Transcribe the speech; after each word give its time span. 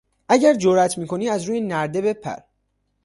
اگر 0.29 0.53
جرات 0.53 0.97
میکنی 0.97 1.29
از 1.29 1.43
روی 1.43 1.61
نرده 1.61 2.01
بپر! 2.01 2.39